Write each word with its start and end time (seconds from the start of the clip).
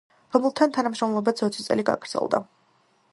რომელთან 0.35 0.73
თანამშრომლობაც 0.77 1.43
ოცი 1.49 1.67
წელი 1.67 1.87
გაგრძელდა. 1.91 2.43